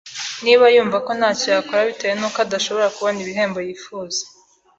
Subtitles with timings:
[0.43, 4.21] Niba yumva ko nta cyo yakora bitewe n’uko adashobora kubona ibihembo yifuza,